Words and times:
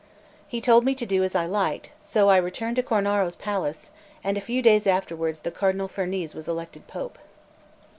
He 0.47 0.61
told 0.61 0.83
me 0.83 0.95
to 0.95 1.05
do 1.05 1.23
as 1.23 1.35
I 1.35 1.45
liked; 1.45 1.91
so 2.01 2.29
I 2.29 2.37
returned 2.37 2.75
to 2.77 2.81
Cornaro's 2.81 3.35
palace, 3.35 3.91
and 4.23 4.35
a 4.35 4.41
few 4.41 4.63
days 4.63 4.87
afterwards 4.87 5.41
the 5.41 5.51
Cardinal 5.51 5.87
Farnese 5.87 6.33
was 6.33 6.49
elected 6.49 6.87
Pope. 6.87 7.19